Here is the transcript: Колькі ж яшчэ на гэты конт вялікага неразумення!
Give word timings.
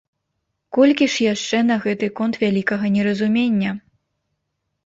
Колькі 0.77 1.07
ж 1.15 1.27
яшчэ 1.33 1.57
на 1.69 1.77
гэты 1.85 2.09
конт 2.21 2.39
вялікага 2.45 2.85
неразумення! 2.97 3.71